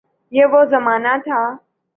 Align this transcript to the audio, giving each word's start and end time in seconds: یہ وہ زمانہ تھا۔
یہ 0.31 0.45
وہ 0.51 0.61
زمانہ 0.71 1.13
تھا۔ 1.25 1.41